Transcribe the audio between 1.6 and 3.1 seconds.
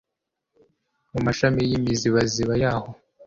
y'imizibaziba yahoo